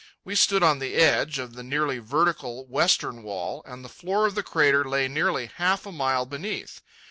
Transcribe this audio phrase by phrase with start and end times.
[0.23, 4.33] We stood on the edge of the nearly vertical western wall, and the floor of
[4.33, 6.81] the crater lay nearly half a mile beneath.